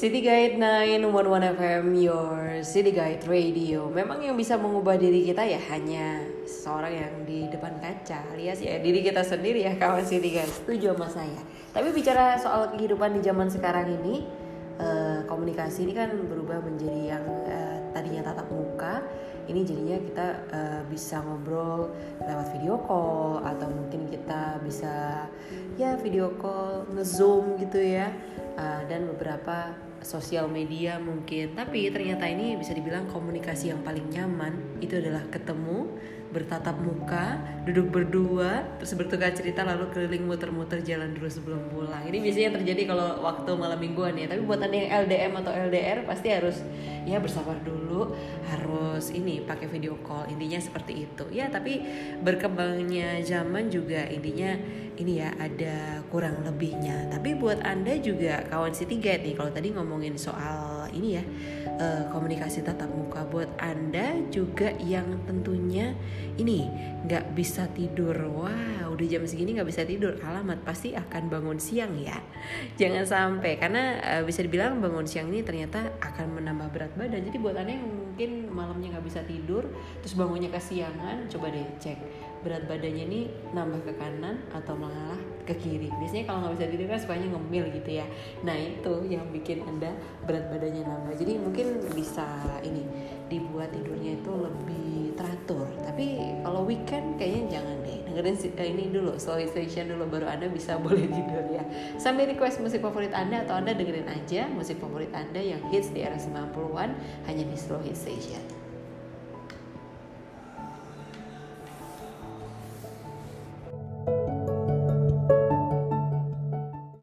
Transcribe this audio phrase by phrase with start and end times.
[0.00, 3.92] City Guide 911 FM, your City Guide Radio.
[3.92, 8.80] Memang yang bisa mengubah diri kita ya hanya seorang yang di depan kaca, alias ya
[8.80, 10.48] diri kita sendiri ya kawan City Guide.
[10.48, 11.40] Setuju sama saya.
[11.76, 14.24] Tapi bicara soal kehidupan di zaman sekarang ini,
[14.80, 19.04] eh, komunikasi ini kan berubah menjadi yang eh, tadinya tatap muka,
[19.52, 21.92] ini jadinya kita eh, bisa ngobrol
[22.24, 25.28] lewat video call atau mungkin kita bisa
[25.76, 28.08] ya video call ngezoom gitu ya
[28.60, 31.52] uh, dan beberapa sosial media mungkin.
[31.56, 34.80] Tapi ternyata ini bisa dibilang komunikasi yang paling nyaman.
[34.80, 41.26] Itu adalah ketemu bertatap muka duduk berdua terus bertukar cerita lalu keliling muter-muter jalan dulu
[41.26, 42.06] sebelum pulang.
[42.06, 44.30] Ini biasanya terjadi kalau waktu malam mingguan ya.
[44.30, 46.62] Tapi buat anda yang LDM atau LDR pasti harus
[47.04, 48.14] ya bersabar dulu.
[48.46, 50.30] Harus ini pakai video call.
[50.30, 51.24] Intinya seperti itu.
[51.34, 51.82] Ya tapi
[52.22, 54.54] berkembangnya zaman juga intinya
[55.00, 57.10] ini ya ada kurang lebihnya.
[57.10, 61.24] Tapi buat anda juga kawan City Guide nih kalau tadi ngomongin soal ini ya
[61.82, 65.98] eh, komunikasi tatap muka buat anda juga yang tentunya
[66.38, 66.70] ini
[67.06, 68.16] nggak bisa tidur.
[68.28, 70.20] Wah udah jam segini nggak bisa tidur.
[70.20, 72.16] Alamat pasti akan bangun siang ya.
[72.76, 77.24] Jangan sampai karena uh, bisa dibilang bangun siang ini ternyata akan menambah berat badan.
[77.24, 79.64] Jadi buat anda yang mungkin malamnya nggak bisa tidur
[80.04, 81.98] terus bangunnya kesiangan coba deh cek.
[82.40, 83.20] Berat badannya ini
[83.52, 85.92] nambah ke kanan atau malah ke kiri.
[86.00, 88.06] Biasanya kalau nggak bisa tidur kan sukanya ngemil gitu ya.
[88.44, 89.92] Nah itu yang bikin anda
[90.24, 91.20] berat badannya nambah.
[91.20, 92.24] Jadi mungkin bisa
[92.64, 92.84] ini
[93.28, 95.68] dibuat tidurnya itu lebih teratur.
[95.84, 97.98] Tapi kalau weekend kayaknya jangan deh.
[98.08, 101.64] Dengerin ini dulu slow station dulu baru anda bisa boleh tidur ya.
[102.00, 106.00] Sambil request musik favorit anda atau anda dengerin aja musik favorit anda yang hits di
[106.00, 106.96] era 90-an
[107.28, 108.59] hanya di slow station